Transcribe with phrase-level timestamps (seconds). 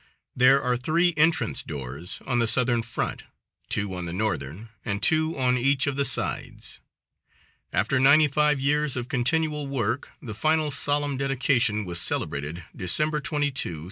[0.35, 3.25] There are three entrance doors on the southern front,
[3.69, 6.79] two on the northern, and two on each of the sides.
[7.71, 13.41] After ninety five years of continual work, the final solemn dedication was celebrated December 22,
[13.43, 13.79] 1677.